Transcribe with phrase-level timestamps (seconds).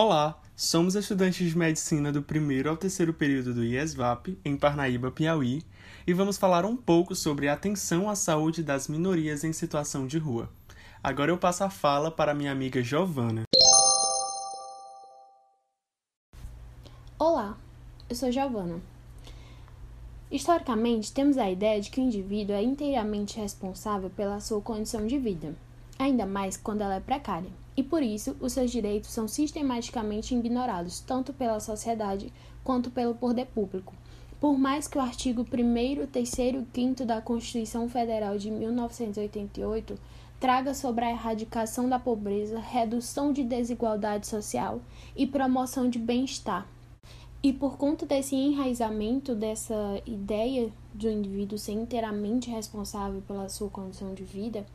[0.00, 5.60] Olá, somos estudantes de medicina do primeiro ao terceiro período do IESVAP, em Parnaíba, Piauí,
[6.06, 10.16] e vamos falar um pouco sobre a atenção à saúde das minorias em situação de
[10.16, 10.48] rua.
[11.02, 13.42] Agora eu passo a fala para minha amiga Giovana.
[17.18, 17.58] Olá,
[18.08, 18.80] eu sou Giovana.
[20.30, 25.18] Historicamente, temos a ideia de que o indivíduo é inteiramente responsável pela sua condição de
[25.18, 25.56] vida,
[25.98, 30.98] ainda mais quando ela é precária e por isso os seus direitos são sistematicamente ignorados
[30.98, 32.32] tanto pela sociedade
[32.64, 33.94] quanto pelo poder público.
[34.40, 39.96] Por mais que o artigo 1, 3 e 5 da Constituição Federal de 1988
[40.40, 44.80] traga sobre a erradicação da pobreza, redução de desigualdade social
[45.14, 46.66] e promoção de bem-estar.
[47.40, 54.12] E por conta desse enraizamento dessa ideia do indivíduo ser inteiramente responsável pela sua condição
[54.14, 54.66] de vida,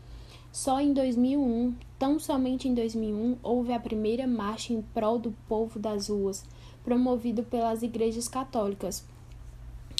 [0.53, 5.79] só em 2001, tão somente em 2001, houve a primeira marcha em prol do povo
[5.79, 6.45] das ruas,
[6.83, 9.03] promovido pelas igrejas católicas.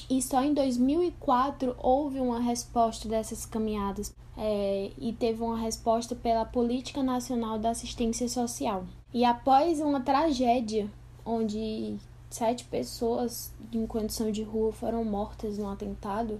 [0.08, 6.46] E só em 2004 houve uma resposta dessas caminhadas é, e teve uma resposta pela
[6.46, 8.86] Política Nacional da Assistência Social.
[9.12, 10.88] E após uma tragédia
[11.26, 11.96] onde
[12.30, 16.40] sete pessoas em condição de rua foram mortas no atentado,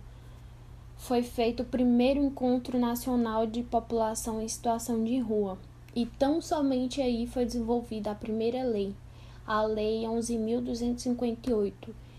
[1.04, 5.58] foi feito o primeiro encontro nacional de população em situação de rua,
[5.94, 8.96] e tão somente aí foi desenvolvida a primeira lei,
[9.46, 11.74] a Lei 11.258,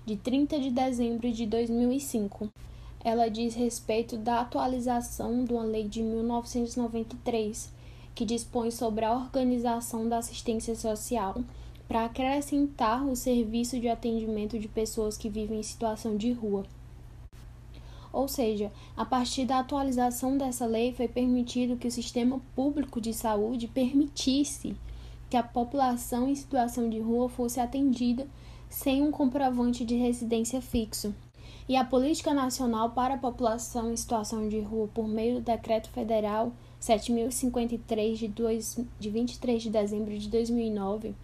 [0.05, 2.51] de 30 de dezembro de 2005.
[3.03, 7.73] Ela diz respeito da atualização de uma lei de 1993,
[8.15, 11.43] que dispõe sobre a organização da assistência social
[11.89, 16.67] para acrescentar o serviço de atendimento de pessoas que vivem em situação de rua.
[18.15, 23.13] Ou seja, a partir da atualização dessa lei foi permitido que o sistema público de
[23.13, 24.77] saúde permitisse
[25.29, 28.25] que a população em situação de rua fosse atendida
[28.71, 31.13] sem um comprovante de residência fixo.
[31.69, 35.89] E a Política Nacional para a População em Situação de Rua, por meio do Decreto
[35.89, 41.15] Federal 7053 de, 2, de 23 de dezembro de 2009,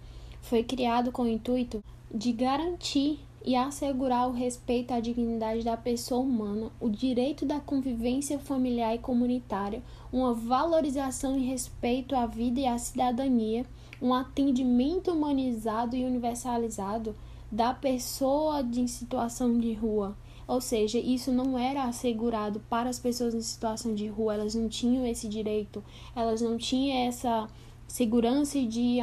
[0.43, 6.20] foi criado com o intuito de garantir e assegurar o respeito à dignidade da pessoa
[6.20, 12.66] humana, o direito da convivência familiar e comunitária, uma valorização e respeito à vida e
[12.66, 13.64] à cidadania,
[14.00, 17.14] um atendimento humanizado e universalizado
[17.50, 20.16] da pessoa em situação de rua.
[20.46, 24.68] Ou seja, isso não era assegurado para as pessoas em situação de rua, elas não
[24.68, 25.82] tinham esse direito,
[26.14, 27.48] elas não tinham essa
[27.86, 29.00] segurança de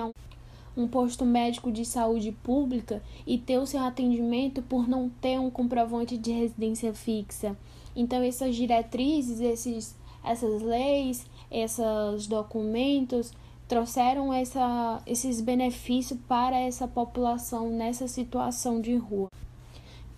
[0.78, 5.50] um posto médico de saúde pública e ter o seu atendimento por não ter um
[5.50, 7.58] comprovante de residência fixa.
[7.96, 13.34] Então, essas diretrizes, esses, essas leis, esses documentos
[13.68, 19.30] trouxeram essa, esses benefícios para essa população nessa situação de rua.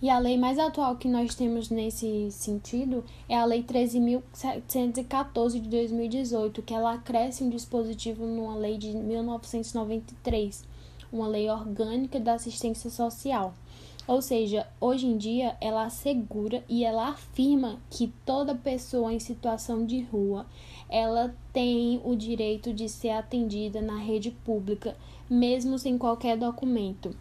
[0.02, 5.68] E a lei mais atual que nós temos nesse sentido é a Lei 13.714 de
[5.68, 10.64] 2018, que ela acresce um dispositivo numa lei de 1993,
[11.12, 13.52] uma lei orgânica da assistência social.
[14.08, 19.84] Ou seja, hoje em dia ela assegura e ela afirma que toda pessoa em situação
[19.84, 20.46] de rua,
[20.88, 24.96] ela tem o direito de ser atendida na rede pública,
[25.28, 27.14] mesmo sem qualquer documento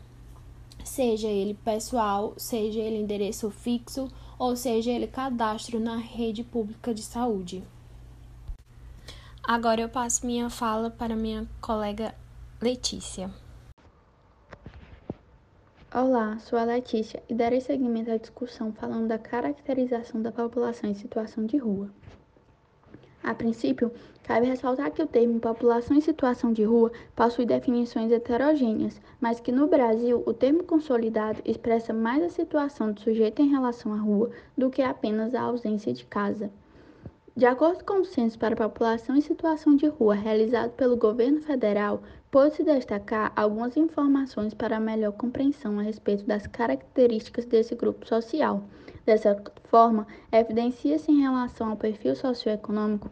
[0.90, 7.04] seja ele pessoal, seja ele endereço fixo ou seja ele cadastro na rede pública de
[7.04, 7.64] saúde.
[9.44, 12.16] Agora eu passo minha fala para minha colega
[12.60, 13.32] Letícia.
[15.94, 20.96] Olá, sou a Letícia e darei seguimento à discussão falando da caracterização da população em
[20.96, 21.90] situação de rua.
[23.30, 23.92] A princípio,
[24.24, 29.52] cabe ressaltar que o termo população em situação de rua possui definições heterogêneas, mas que
[29.52, 34.32] no Brasil o termo consolidado expressa mais a situação do sujeito em relação à rua
[34.58, 36.50] do que apenas a ausência de casa.
[37.38, 41.40] De acordo com o Censo para a População em Situação de Rua realizado pelo governo
[41.40, 48.64] federal, pôde-se destacar algumas informações para melhor compreensão a respeito das características desse grupo social.
[49.10, 53.10] Dessa forma, evidencia-se em relação ao perfil socioeconômico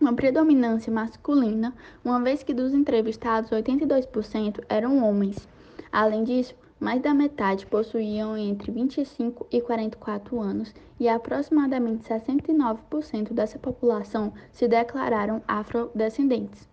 [0.00, 1.74] uma predominância masculina,
[2.04, 5.48] uma vez que dos entrevistados 82% eram homens.
[5.90, 13.58] Além disso, mais da metade possuíam entre 25 e 44 anos e aproximadamente 69% dessa
[13.58, 16.68] população se declararam afrodescendentes.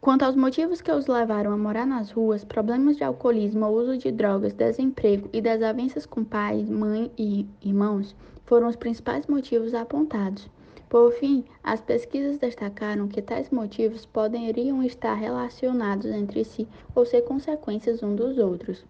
[0.00, 4.10] Quanto aos motivos que os levaram a morar nas ruas, problemas de alcoolismo, uso de
[4.10, 8.16] drogas, desemprego e desavenças com pais, mãe e irmãos
[8.46, 10.48] foram os principais motivos apontados.
[10.88, 17.20] Por fim, as pesquisas destacaram que tais motivos poderiam estar relacionados entre si ou ser
[17.20, 18.82] consequências um dos outros.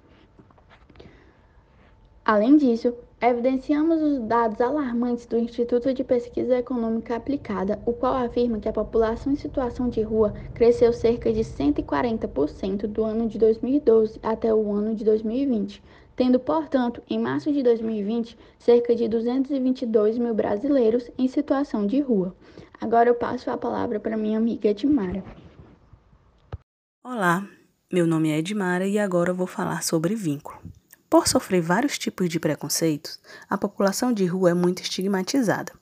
[2.25, 2.95] Além disso,
[3.29, 8.73] evidenciamos os dados alarmantes do Instituto de Pesquisa Econômica Aplicada, o qual afirma que a
[8.73, 14.73] população em situação de rua cresceu cerca de 140% do ano de 2012 até o
[14.73, 15.83] ano de 2020,
[16.17, 22.35] tendo, portanto, em março de 2020, cerca de 222 mil brasileiros em situação de rua.
[22.81, 25.23] Agora eu passo a palavra para minha amiga Edmara.
[27.05, 27.47] Olá,
[27.93, 30.59] meu nome é Edmara e agora eu vou falar sobre vínculo.
[31.11, 33.19] Por sofrer vários tipos de preconceitos,
[33.49, 35.73] a população de rua é muito estigmatizada.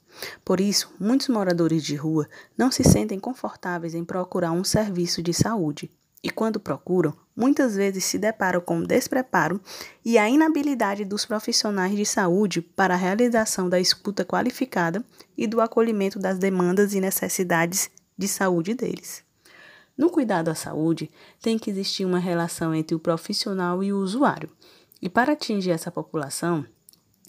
[0.43, 2.27] Por isso, muitos moradores de rua
[2.57, 5.91] não se sentem confortáveis em procurar um serviço de saúde
[6.23, 9.61] e, quando procuram, muitas vezes se deparam com o despreparo
[10.03, 15.05] e a inabilidade dos profissionais de saúde para a realização da escuta qualificada
[15.37, 19.23] e do acolhimento das demandas e necessidades de saúde deles.
[19.97, 21.11] No cuidado à saúde,
[21.43, 24.49] tem que existir uma relação entre o profissional e o usuário.
[25.01, 26.67] E para atingir essa população,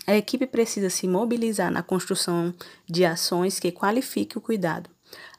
[0.08, 2.54] a equipe precisa se mobilizar na construção
[2.88, 4.90] de ações que qualifiquem o cuidado,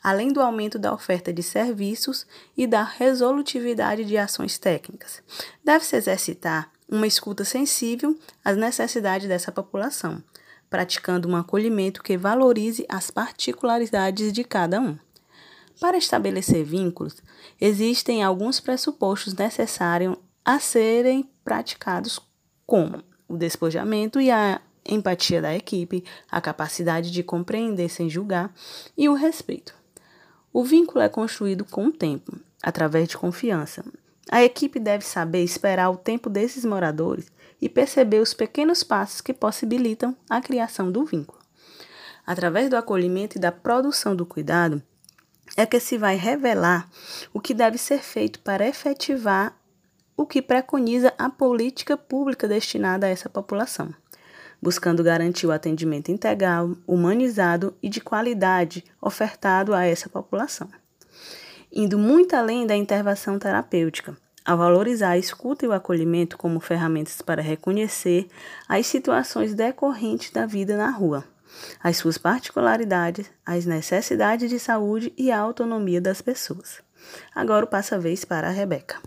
[0.03, 5.23] além do aumento da oferta de serviços e da resolutividade de ações técnicas.
[5.65, 10.23] Deve-se exercitar uma escuta sensível às necessidades dessa população,
[10.69, 14.99] praticando um acolhimento que valorize as particularidades de cada um.
[15.81, 17.17] Para estabelecer vínculos,
[17.61, 22.21] existem alguns pressupostos necessários a serem praticados,
[22.67, 28.53] como o despojamento e a empatia da equipe, a capacidade de compreender sem julgar
[28.97, 29.75] e o respeito.
[30.53, 33.85] O vínculo é construído com o tempo, através de confiança.
[34.31, 39.35] A equipe deve saber esperar o tempo desses moradores e perceber os pequenos passos que
[39.35, 41.41] possibilitam a criação do vínculo.
[42.27, 44.83] Através do acolhimento e da produção do cuidado,
[45.57, 46.89] é que se vai revelar
[47.33, 49.57] o que deve ser feito para efetivar
[50.17, 53.95] o que preconiza a política pública destinada a essa população
[54.61, 60.69] buscando garantir o atendimento integral, humanizado e de qualidade ofertado a essa população.
[61.73, 67.23] Indo muito além da intervenção terapêutica, ao valorizar a escuta e o acolhimento como ferramentas
[67.23, 68.27] para reconhecer
[68.69, 71.25] as situações decorrentes da vida na rua,
[71.83, 76.81] as suas particularidades, as necessidades de saúde e a autonomia das pessoas.
[77.35, 78.99] Agora passo a vez para a Rebeca.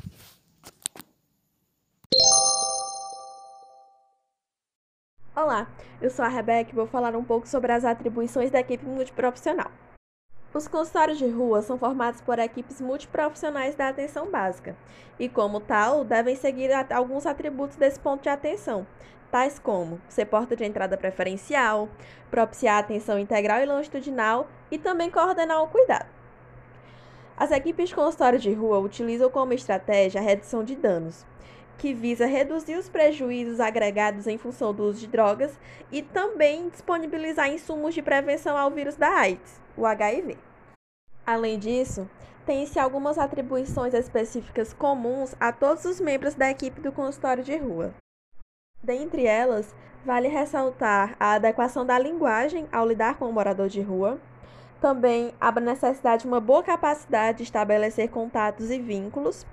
[5.36, 5.68] Olá,
[6.00, 9.72] eu sou a Rebeca e vou falar um pouco sobre as atribuições da equipe multiprofissional.
[10.54, 14.76] Os consultórios de rua são formados por equipes multiprofissionais da atenção básica
[15.18, 18.86] e, como tal, devem seguir alguns atributos desse ponto de atenção,
[19.32, 21.90] tais como ser porta de entrada preferencial,
[22.30, 26.06] propiciar atenção integral e longitudinal e também coordenar o cuidado.
[27.36, 31.26] As equipes de consultório de rua utilizam como estratégia a redução de danos,
[31.78, 35.58] que visa reduzir os prejuízos agregados em função do uso de drogas
[35.92, 40.38] e também disponibilizar insumos de prevenção ao vírus da AIDS, o HIV.
[41.26, 42.10] Além disso,
[42.46, 47.94] tem-se algumas atribuições específicas comuns a todos os membros da equipe do consultório de rua.
[48.84, 49.74] Dentre elas,
[50.06, 54.20] vale ressaltar a adequação da linguagem ao lidar com o morador de rua,
[54.82, 59.46] também a necessidade de uma boa capacidade de estabelecer contatos e vínculos,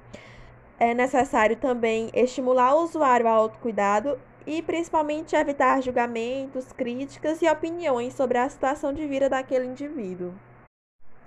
[0.80, 8.14] é necessário também estimular o usuário ao autocuidado e principalmente evitar julgamentos, críticas e opiniões
[8.14, 10.32] sobre a situação de vida daquele indivíduo.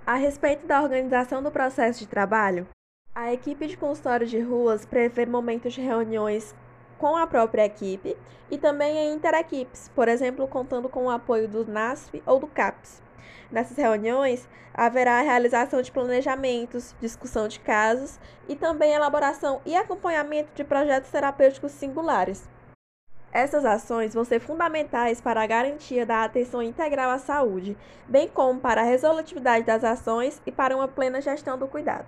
[0.04, 2.66] A respeito da organização do processo de trabalho,
[3.14, 6.52] a equipe de consultório de ruas prevê momentos de reuniões
[6.98, 8.16] com a própria equipe
[8.50, 13.03] e também em interequipes, por exemplo, contando com o apoio do NASF ou do CAPS.
[13.50, 20.50] Nessas reuniões, haverá a realização de planejamentos, discussão de casos e também elaboração e acompanhamento
[20.54, 22.48] de projetos terapêuticos singulares.
[23.32, 27.76] Essas ações vão ser fundamentais para a garantia da atenção integral à saúde,
[28.08, 32.06] bem como para a resolutividade das ações e para uma plena gestão do cuidado.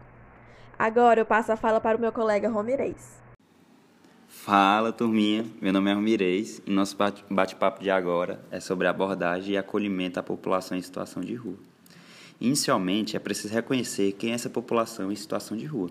[0.78, 3.25] Agora eu passo a fala para o meu colega Romirez.
[4.44, 5.44] Fala, turminha.
[5.60, 6.96] Meu nome é Romirez e nosso
[7.28, 11.56] bate-papo de agora é sobre abordagem e acolhimento à população em situação de rua.
[12.40, 15.90] Inicialmente, é preciso reconhecer quem é essa população em situação de rua,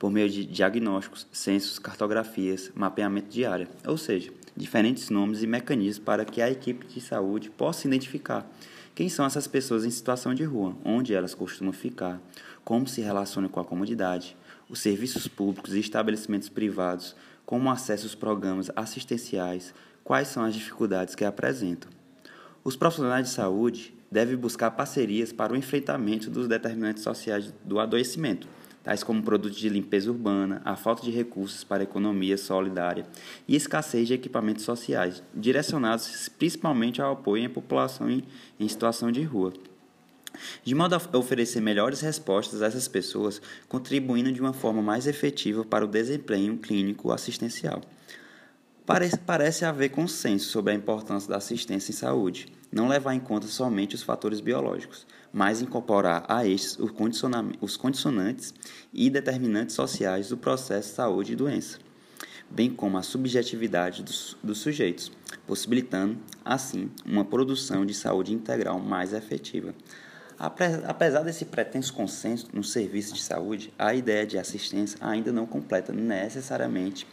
[0.00, 6.04] por meio de diagnósticos, censos, cartografias, mapeamento de área, ou seja, diferentes nomes e mecanismos
[6.04, 8.50] para que a equipe de saúde possa identificar
[8.96, 12.20] quem são essas pessoas em situação de rua, onde elas costumam ficar,
[12.64, 14.36] como se relacionam com a comunidade,
[14.68, 21.14] os serviços públicos e estabelecimentos privados, como acesso aos programas assistenciais, quais são as dificuldades
[21.14, 21.90] que apresentam.
[22.64, 28.46] Os profissionais de saúde deve buscar parcerias para o enfrentamento dos determinantes sociais do adoecimento,
[28.82, 33.06] tais como produtos de limpeza urbana, a falta de recursos para economia solidária
[33.48, 38.22] e escassez de equipamentos sociais, direcionados principalmente ao apoio à população em,
[38.58, 39.52] em situação de rua
[40.64, 45.64] de modo a oferecer melhores respostas a essas pessoas, contribuindo de uma forma mais efetiva
[45.64, 47.82] para o desempenho clínico assistencial.
[48.84, 53.46] Parece, parece haver consenso sobre a importância da assistência em saúde, não levar em conta
[53.46, 56.78] somente os fatores biológicos, mas incorporar a estes
[57.60, 58.52] os condicionantes
[58.92, 61.78] e determinantes sociais do processo de saúde e doença,
[62.50, 65.12] bem como a subjetividade dos, dos sujeitos,
[65.46, 69.74] possibilitando, assim, uma produção de saúde integral mais efetiva.
[70.42, 75.92] Apesar desse pretenso consenso no serviço de saúde, a ideia de assistência ainda não completa
[75.92, 77.06] necessariamente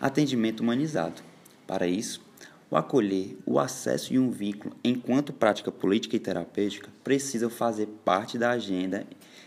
[0.00, 1.22] atendimento humanizado.
[1.68, 2.20] Para isso,
[2.68, 8.36] o acolher, o acesso e um vínculo enquanto prática política e terapêutica precisam fazer parte
[8.36, 9.06] da agenda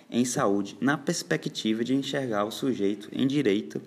[0.09, 3.81] em saúde na perspectiva de enxergar o sujeito em direito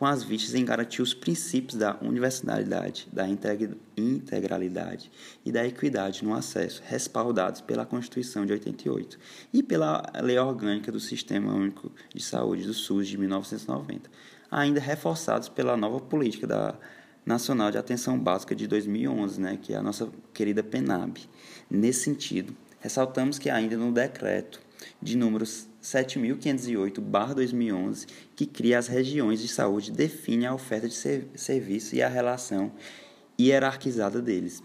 [0.00, 5.12] com as vistas em garantir os princípios da universalidade, da integralidade
[5.44, 9.18] e da equidade no acesso, respaldados pela Constituição de 88
[9.52, 14.10] e pela Lei Orgânica do Sistema Único de Saúde do SUS de 1990,
[14.50, 16.74] ainda reforçados pela nova política da
[17.26, 21.18] Nacional de Atenção Básica de 2011, né, que é a nossa querida PENAB.
[21.68, 24.62] Nesse sentido, ressaltamos que ainda no decreto
[25.02, 28.06] de números 7.508-2011,
[28.36, 30.94] que cria as regiões de saúde, define a oferta de
[31.34, 32.72] serviço e a relação
[33.40, 34.62] hierarquizada deles,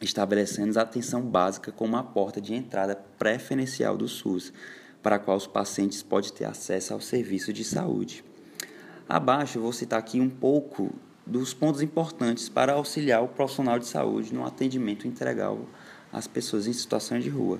[0.00, 4.52] estabelecendo a atenção básica como a porta de entrada preferencial do SUS,
[5.02, 8.24] para a qual os pacientes podem ter acesso ao serviço de saúde.
[9.08, 10.92] Abaixo, vou citar aqui um pouco
[11.26, 15.66] dos pontos importantes para auxiliar o profissional de saúde no atendimento integral
[16.12, 17.58] às pessoas em situação de rua.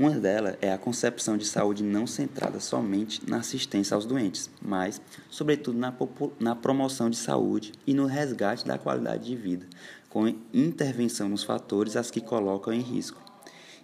[0.00, 4.98] Uma delas é a concepção de saúde não centrada somente na assistência aos doentes, mas,
[5.28, 5.94] sobretudo, na,
[6.40, 9.66] na promoção de saúde e no resgate da qualidade de vida,
[10.08, 13.20] com intervenção nos fatores as que colocam em risco.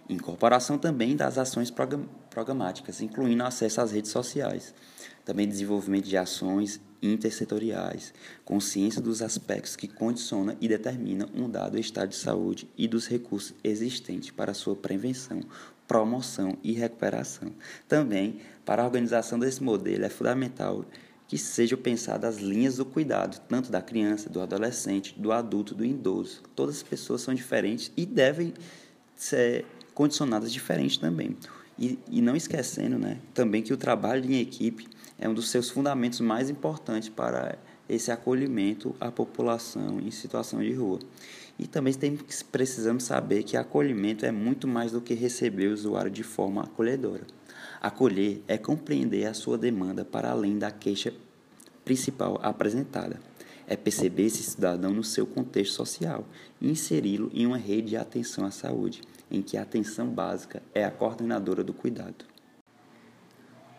[0.09, 1.71] Incorporação também das ações
[2.31, 4.73] programáticas, incluindo acesso às redes sociais.
[5.23, 8.13] Também desenvolvimento de ações intersetoriais,
[8.43, 13.53] consciência dos aspectos que condicionam e determinam um dado estado de saúde e dos recursos
[13.63, 15.41] existentes para sua prevenção,
[15.87, 17.51] promoção e recuperação.
[17.87, 20.85] Também, para a organização desse modelo, é fundamental
[21.27, 25.83] que sejam pensadas as linhas do cuidado, tanto da criança, do adolescente, do adulto, do
[25.83, 26.41] idoso.
[26.55, 28.53] Todas as pessoas são diferentes e devem
[29.13, 31.35] ser condicionadas diferentes também.
[31.77, 34.87] E, e não esquecendo né, também que o trabalho em equipe
[35.19, 37.57] é um dos seus fundamentos mais importantes para
[37.89, 40.99] esse acolhimento à população em situação de rua.
[41.57, 41.93] E também
[42.51, 47.25] precisamos saber que acolhimento é muito mais do que receber o usuário de forma acolhedora.
[47.81, 51.13] Acolher é compreender a sua demanda para além da queixa
[51.83, 53.19] principal apresentada.
[53.65, 56.25] É perceber esse cidadão no seu contexto social
[56.61, 60.85] e inseri-lo em uma rede de atenção à saúde, em que a atenção básica é
[60.85, 62.25] a coordenadora do cuidado.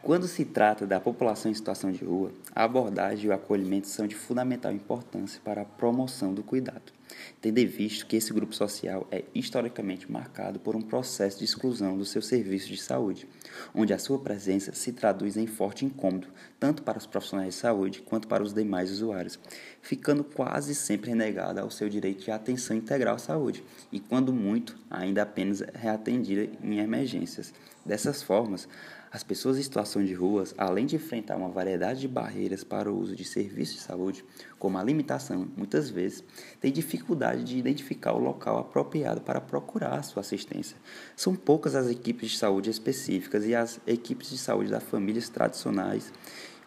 [0.09, 4.07] Quando se trata da população em situação de rua, a abordagem e o acolhimento são
[4.07, 6.95] de fundamental importância para a promoção do cuidado,
[7.43, 12.07] tendo visto que esse grupo social é historicamente marcado por um processo de exclusão do
[12.07, 13.29] seu serviço de saúde,
[13.75, 18.01] onde a sua presença se traduz em forte incômodo, tanto para os profissionais de saúde
[18.01, 19.39] quanto para os demais usuários,
[19.83, 23.63] ficando quase sempre renegada ao seu direito de atenção integral à saúde,
[23.93, 27.53] e quando muito, ainda apenas reatendida em emergências.
[27.85, 28.69] Dessas formas,
[29.11, 32.99] as pessoas em situação de ruas, além de enfrentar uma variedade de barreiras para o
[32.99, 34.25] uso de serviços de saúde,
[34.59, 36.23] como a limitação, muitas vezes,
[36.61, 40.77] têm dificuldade de identificar o local apropriado para procurar sua assistência.
[41.17, 46.13] São poucas as equipes de saúde específicas e as equipes de saúde das famílias tradicionais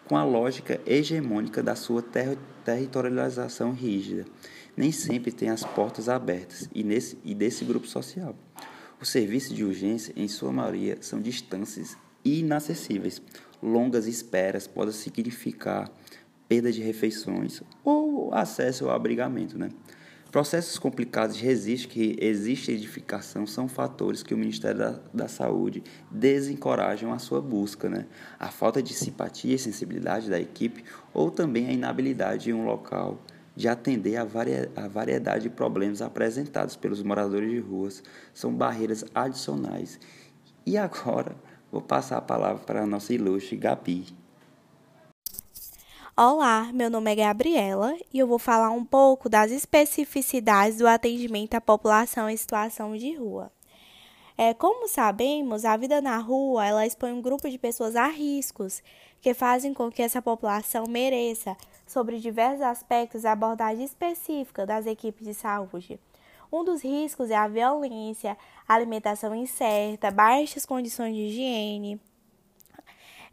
[0.06, 4.26] com a lógica hegemônica da sua ter territorialização rígida.
[4.76, 8.34] Nem sempre tem as portas abertas e, nesse, e desse grupo social.
[9.00, 13.20] Os serviços de urgência, em sua maioria, são distâncias inacessíveis.
[13.62, 15.90] Longas esperas podem significar
[16.48, 19.56] perda de refeições ou acesso ao abrigamento.
[19.56, 19.70] Né?
[20.30, 25.82] Processos complicados de resiste que existe edificação são fatores que o Ministério da, da Saúde
[26.10, 27.88] desencorajam a sua busca.
[27.88, 28.06] Né?
[28.40, 33.22] A falta de simpatia e sensibilidade da equipe ou também a inabilidade em um local
[33.54, 38.02] de atender a, varia, a variedade de problemas apresentados pelos moradores de ruas
[38.32, 40.00] são barreiras adicionais.
[40.64, 41.36] E agora
[41.72, 44.04] Vou passar a palavra para a nossa ilustre Gabi.
[46.14, 51.54] Olá, meu nome é Gabriela e eu vou falar um pouco das especificidades do atendimento
[51.54, 53.50] à população em situação de rua.
[54.36, 58.82] É, como sabemos, a vida na rua ela expõe um grupo de pessoas a riscos
[59.22, 65.26] que fazem com que essa população mereça, sobre diversos aspectos, a abordagem específica das equipes
[65.26, 65.98] de saúde.
[66.52, 68.36] Um dos riscos é a violência,
[68.68, 71.98] alimentação incerta, baixas condições de higiene,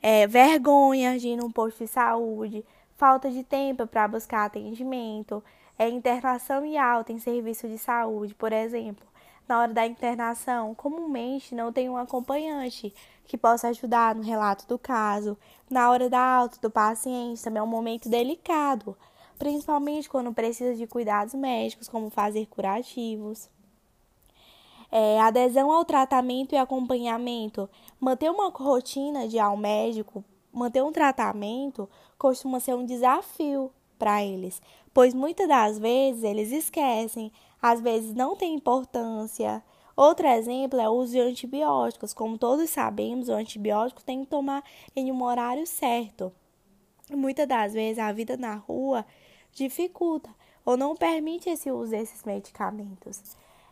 [0.01, 5.43] é, vergonha de ir num posto de saúde, falta de tempo para buscar atendimento,
[5.77, 9.05] é, internação e alta em serviço de saúde, por exemplo.
[9.45, 12.93] Na hora da internação, comumente não tem um acompanhante
[13.25, 15.37] que possa ajudar no relato do caso.
[15.69, 18.95] Na hora da alta do paciente, também é um momento delicado,
[19.39, 23.49] principalmente quando precisa de cuidados médicos, como fazer curativos.
[24.91, 27.69] É, adesão ao tratamento e acompanhamento.
[27.99, 34.23] Manter uma rotina de ir ao médico, manter um tratamento, costuma ser um desafio para
[34.23, 34.61] eles,
[34.93, 37.31] pois muitas das vezes eles esquecem,
[37.61, 39.63] às vezes não tem importância.
[39.95, 42.13] Outro exemplo é o uso de antibióticos.
[42.13, 44.63] Como todos sabemos, o antibiótico tem que tomar
[44.95, 46.31] em um horário certo.
[47.11, 49.05] Muitas das vezes a vida na rua
[49.53, 50.29] dificulta
[50.65, 53.21] ou não permite esse uso desses medicamentos.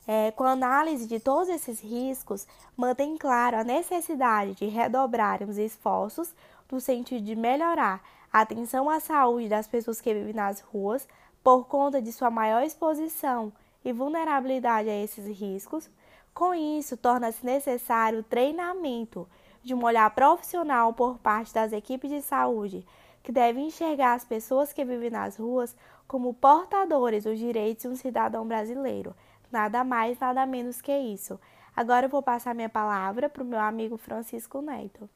[0.08, 5.58] É, com a análise de todos esses riscos, mantém claro a necessidade de redobrar os
[5.58, 6.34] esforços
[6.72, 11.08] no sentido de melhorar a atenção à saúde das pessoas que vivem nas ruas
[11.44, 13.52] por conta de sua maior exposição
[13.84, 15.90] e vulnerabilidade a esses riscos.
[16.34, 19.28] Com isso, torna-se necessário o treinamento
[19.64, 22.86] de um olhar profissional por parte das equipes de saúde,
[23.28, 25.76] que devem enxergar as pessoas que vivem nas ruas
[26.08, 29.14] como portadores dos direitos de um cidadão brasileiro
[29.52, 31.38] Nada mais, nada menos que isso.
[31.76, 35.10] Agora eu vou passar minha palavra para o meu amigo Francisco Neto.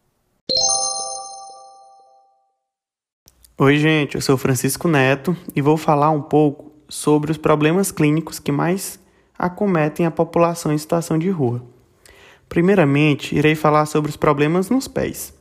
[3.58, 8.40] Oi, gente, eu sou Francisco Neto e vou falar um pouco sobre os problemas clínicos
[8.40, 9.00] que mais
[9.40, 11.64] acometem a população em situação de rua.
[12.50, 15.34] Primeiramente, irei falar sobre os problemas nos pés.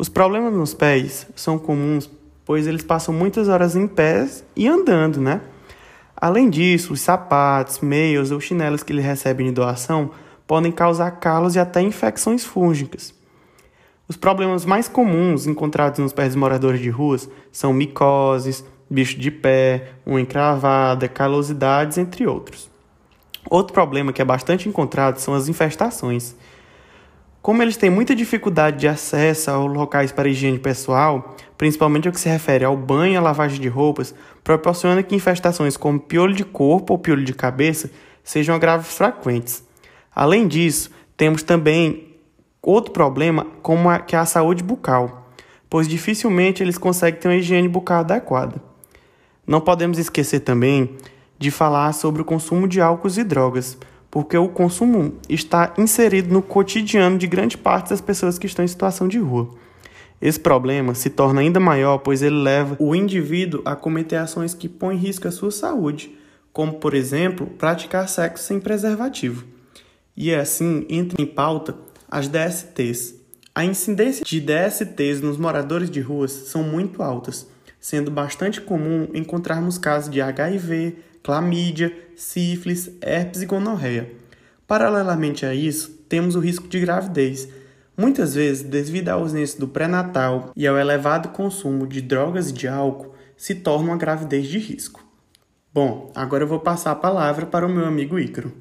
[0.00, 2.08] Os problemas nos pés são comuns,
[2.46, 5.42] pois eles passam muitas horas em pés e andando, né?
[6.16, 10.12] Além disso, os sapatos, meias ou chinelos que ele recebe de doação
[10.46, 13.12] podem causar calos e até infecções fúngicas.
[14.08, 19.30] Os problemas mais comuns encontrados nos pés dos moradores de ruas são micoses, bicho de
[19.30, 22.70] pé, unha encravada, calosidades, entre outros.
[23.50, 26.34] Outro problema que é bastante encontrado são as infestações.
[27.42, 32.20] Como eles têm muita dificuldade de acesso aos locais para higiene pessoal, principalmente o que
[32.20, 36.44] se refere ao banho e à lavagem de roupas, proporciona que infestações como piolho de
[36.44, 37.90] corpo ou piolho de cabeça
[38.22, 39.64] sejam graves frequentes.
[40.14, 42.14] Além disso, temos também
[42.62, 45.32] outro problema como a, que é a saúde bucal,
[45.68, 48.62] pois dificilmente eles conseguem ter uma higiene bucal adequada.
[49.46, 50.94] Não podemos esquecer também
[51.38, 53.78] de falar sobre o consumo de álcools e drogas,
[54.10, 58.68] porque o consumo está inserido no cotidiano de grande parte das pessoas que estão em
[58.68, 59.54] situação de rua.
[60.20, 64.68] Esse problema se torna ainda maior pois ele leva o indivíduo a cometer ações que
[64.68, 66.14] põem em risco a sua saúde,
[66.52, 69.44] como, por exemplo, praticar sexo sem preservativo.
[70.16, 71.74] E é assim entra em pauta
[72.10, 73.14] as DSTs.
[73.54, 77.48] A incidência de DSTs nos moradores de ruas são muito altas,
[77.80, 84.12] sendo bastante comum encontrarmos casos de HIV, clamídia, sífilis, herpes e gonorreia.
[84.66, 87.48] Paralelamente a isso, temos o risco de gravidez.
[87.96, 92.68] Muitas vezes, devido à ausência do pré-natal e ao elevado consumo de drogas e de
[92.68, 95.04] álcool, se torna uma gravidez de risco.
[95.72, 98.52] Bom, agora eu vou passar a palavra para o meu amigo Ícaro.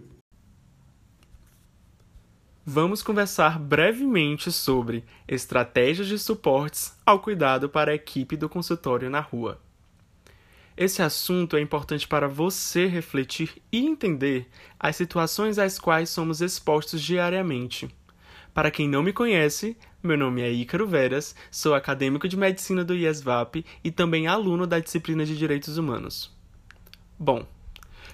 [2.65, 9.19] Vamos conversar brevemente sobre estratégias de suportes ao cuidado para a equipe do consultório na
[9.19, 9.59] rua.
[10.79, 14.47] Esse assunto é importante para você refletir e entender
[14.79, 17.93] as situações às quais somos expostos diariamente.
[18.53, 22.95] Para quem não me conhece, meu nome é Ícaro Veras, sou acadêmico de medicina do
[22.95, 26.33] IESVAP e também aluno da disciplina de Direitos Humanos.
[27.19, 27.45] Bom,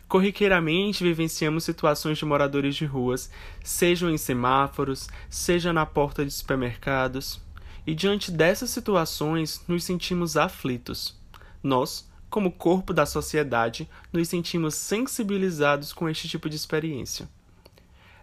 [0.07, 3.29] corriqueiramente vivenciamos situações de moradores de ruas,
[3.63, 7.39] sejam em semáforos, seja na porta de supermercados,
[7.85, 11.15] e diante dessas situações nos sentimos aflitos.
[11.61, 17.29] Nós, como corpo da sociedade, nos sentimos sensibilizados com este tipo de experiência.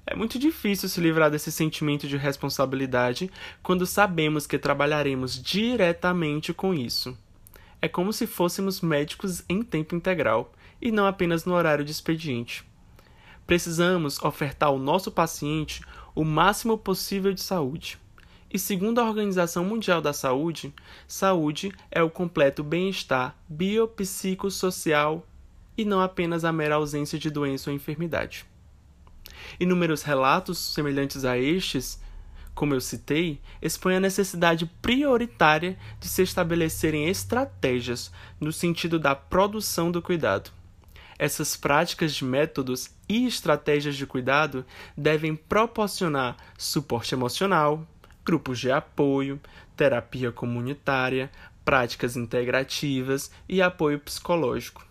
[0.07, 3.31] É muito difícil se livrar desse sentimento de responsabilidade
[3.62, 7.16] quando sabemos que trabalharemos diretamente com isso.
[7.81, 12.62] É como se fôssemos médicos em tempo integral e não apenas no horário de expediente.
[13.46, 15.81] Precisamos ofertar ao nosso paciente
[16.14, 17.98] o máximo possível de saúde.
[18.52, 20.74] E segundo a Organização Mundial da Saúde,
[21.08, 25.26] saúde é o completo bem-estar biopsicossocial
[25.74, 28.44] e não apenas a mera ausência de doença ou enfermidade.
[29.58, 31.98] Inúmeros relatos semelhantes a estes,
[32.54, 39.90] como eu citei, expõem a necessidade prioritária de se estabelecerem estratégias no sentido da produção
[39.90, 40.50] do cuidado.
[41.18, 44.62] Essas práticas de métodos e estratégias de cuidado
[44.94, 47.86] devem proporcionar suporte emocional,
[48.24, 49.40] grupos de apoio,
[49.76, 51.30] terapia comunitária,
[51.64, 54.85] práticas integrativas e apoio psicológico.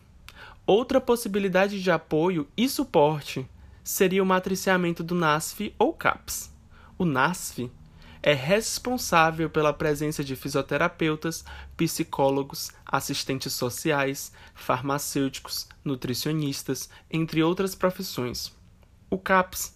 [0.66, 3.48] Outra possibilidade de apoio e suporte
[3.84, 6.52] seria o matriciamento do NASF ou CAPS.
[6.98, 7.70] O NASF
[8.24, 11.44] é responsável pela presença de fisioterapeutas,
[11.76, 18.56] psicólogos, assistentes sociais, farmacêuticos, nutricionistas, entre outras profissões.
[19.10, 19.76] O CAPS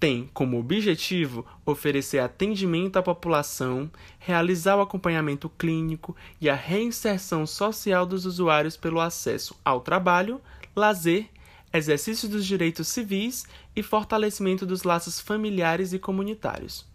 [0.00, 8.04] tem como objetivo oferecer atendimento à população, realizar o acompanhamento clínico e a reinserção social
[8.04, 10.40] dos usuários pelo acesso ao trabalho,
[10.74, 11.28] lazer,
[11.72, 16.90] exercício dos direitos civis e fortalecimento dos laços familiares e comunitários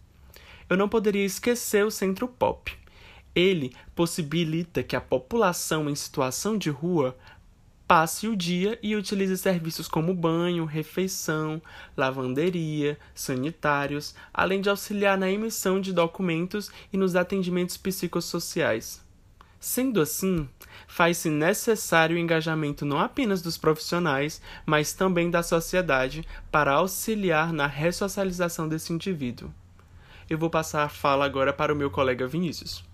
[0.68, 2.72] eu não poderia esquecer o Centro Pop.
[3.34, 7.16] Ele possibilita que a população em situação de rua
[7.86, 11.60] passe o dia e utilize serviços como banho, refeição,
[11.96, 19.04] lavanderia, sanitários, além de auxiliar na emissão de documentos e nos atendimentos psicossociais.
[19.58, 20.48] Sendo assim,
[20.86, 27.66] faz-se necessário o engajamento não apenas dos profissionais, mas também da sociedade para auxiliar na
[27.66, 29.50] ressocialização desse indivíduo
[30.28, 32.84] eu vou passar a fala agora para o meu colega Vinícius.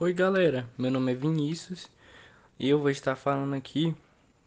[0.00, 0.64] Oi, galera.
[0.78, 1.88] Meu nome é Vinícius
[2.56, 3.96] e eu vou estar falando aqui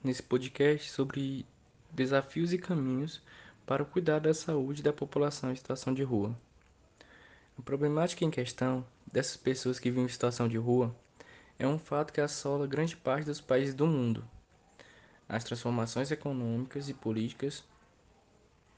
[0.02, 1.46] nesse podcast sobre
[1.92, 3.22] desafios e caminhos
[3.66, 6.34] para o cuidado da saúde da população em situação de rua.
[7.60, 10.96] A problemática em questão dessas pessoas que vivem em situação de rua
[11.60, 14.24] é um fato que assola grande parte dos países do mundo
[15.28, 17.62] as transformações econômicas e políticas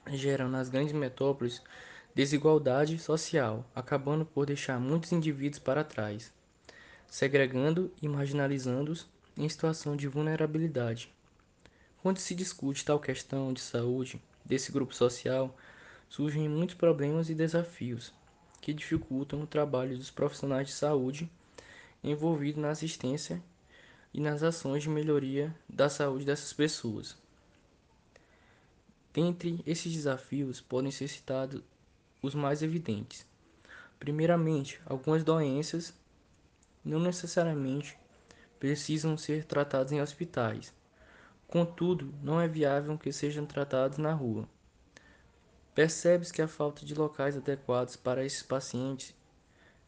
[0.08, 1.62] geram nas grandes metrópoles
[2.16, 6.34] desigualdade social, acabando por deixar muitos indivíduos para trás,
[7.08, 11.12] segregando e marginalizando-os em situação de vulnerabilidade.
[12.02, 15.56] Quando se discute tal questão de saúde desse grupo social,
[16.10, 18.14] surgem muitos problemas e desafios
[18.62, 21.30] que dificultam o trabalho dos profissionais de saúde
[22.04, 23.42] envolvidos na assistência
[24.14, 27.16] e nas ações de melhoria da saúde dessas pessoas.
[29.14, 31.62] Dentre esses desafios podem ser citados
[32.22, 33.26] os mais evidentes.
[34.00, 35.94] Primeiramente, algumas doenças
[36.84, 37.98] não necessariamente
[38.60, 40.74] precisam ser tratadas em hospitais.
[41.48, 44.48] Contudo, não é viável que sejam tratados na rua.
[45.76, 49.14] Percebe-se que a falta de locais adequados para esses pacientes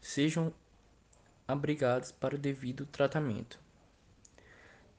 [0.01, 0.53] sejam
[1.47, 3.60] abrigados para o devido tratamento.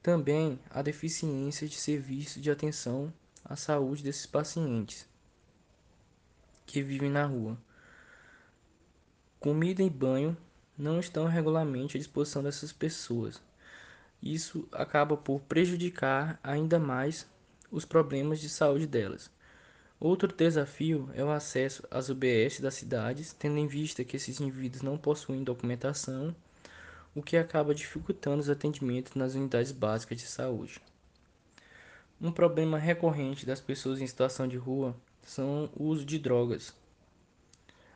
[0.01, 5.07] Também a deficiência de serviço de atenção à saúde desses pacientes
[6.65, 7.57] que vivem na rua.
[9.39, 10.37] Comida e banho
[10.77, 13.41] não estão regularmente à disposição dessas pessoas.
[14.21, 17.27] Isso acaba por prejudicar ainda mais
[17.71, 19.29] os problemas de saúde delas.
[19.99, 24.83] Outro desafio é o acesso às UBS das cidades, tendo em vista que esses indivíduos
[24.83, 26.35] não possuem documentação
[27.15, 30.79] o que acaba dificultando os atendimentos nas unidades básicas de saúde.
[32.21, 36.75] Um problema recorrente das pessoas em situação de rua são o uso de drogas.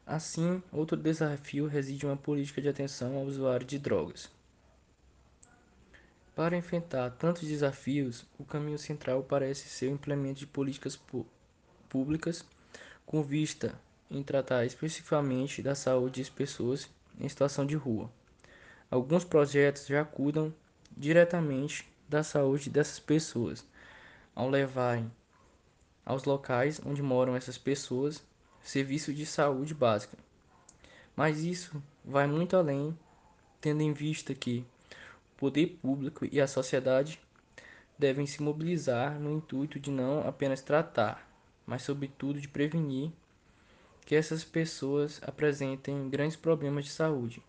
[0.05, 4.29] Assim, outro desafio reside em uma política de atenção ao usuário de drogas.
[6.35, 10.99] Para enfrentar tantos desafios, o caminho central parece ser o implemento de políticas
[11.87, 12.45] públicas
[13.05, 13.77] com vista
[14.09, 18.09] em tratar especificamente da saúde das pessoas em situação de rua.
[18.89, 20.53] Alguns projetos já cuidam
[20.97, 23.65] diretamente da saúde dessas pessoas,
[24.35, 25.11] ao levarem
[26.05, 28.23] aos locais onde moram essas pessoas
[28.63, 30.17] serviço de saúde básica.
[31.15, 32.97] Mas isso vai muito além,
[33.59, 34.65] tendo em vista que
[35.33, 37.19] o poder público e a sociedade
[37.97, 41.29] devem se mobilizar no intuito de não apenas tratar,
[41.65, 43.11] mas sobretudo de prevenir
[44.05, 47.43] que essas pessoas apresentem grandes problemas de saúde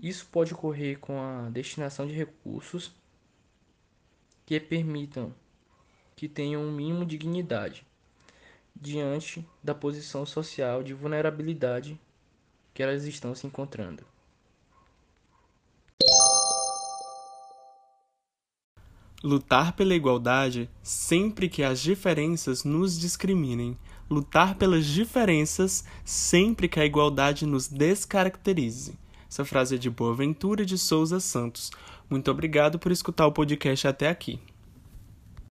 [0.00, 2.94] isso pode ocorrer com a destinação de recursos
[4.46, 5.34] que permitam
[6.14, 7.84] que tenham um mínimo de dignidade
[8.80, 11.98] diante da posição social de vulnerabilidade
[12.72, 14.04] que elas estão se encontrando.
[19.22, 23.76] Lutar pela igualdade sempre que as diferenças nos discriminem.
[24.08, 28.96] Lutar pelas diferenças sempre que a igualdade nos descaracterize.
[29.28, 31.70] Essa frase é de Boaventura de Souza Santos,
[32.08, 34.40] Muito obrigado por escutar o podcast até aqui.